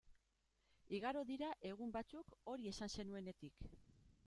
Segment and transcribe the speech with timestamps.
[0.99, 3.71] Igaro dira egun batzuk hori esan zenuenetik.